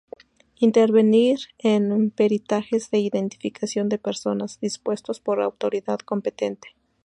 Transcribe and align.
Intervenir 0.57 1.37
en 1.59 2.09
peritajes 2.09 2.89
de 2.89 2.97
identificación 2.97 3.87
de 3.87 3.99
personas, 3.99 4.59
dispuestos 4.59 5.19
por 5.19 5.39
autoridad 5.39 5.99
competente. 5.99 6.69